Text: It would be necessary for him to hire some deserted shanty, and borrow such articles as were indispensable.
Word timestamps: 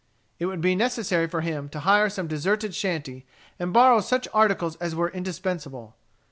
It 0.39 0.47
would 0.47 0.61
be 0.61 0.73
necessary 0.73 1.27
for 1.27 1.41
him 1.41 1.69
to 1.69 1.79
hire 1.81 2.09
some 2.09 2.25
deserted 2.25 2.73
shanty, 2.73 3.27
and 3.59 3.71
borrow 3.71 4.01
such 4.01 4.27
articles 4.33 4.75
as 4.77 4.95
were 4.95 5.09
indispensable. 5.11 5.95